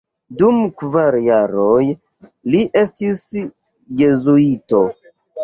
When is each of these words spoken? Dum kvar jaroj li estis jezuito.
Dum 0.37 0.55
kvar 0.83 1.17
jaroj 1.25 1.83
li 2.55 2.63
estis 2.83 3.21
jezuito. 4.01 4.83